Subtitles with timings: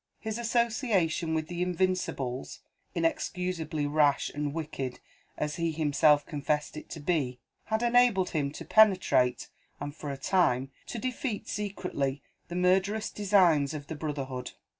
[0.19, 2.61] His association with the Invincibles
[2.95, 4.99] inexcusably rash and wicked
[5.37, 10.17] as he himself confessed it to be had enabled him to penetrate, and for a
[10.17, 14.53] time to defeat secretly, the murderous designs of the brotherhood.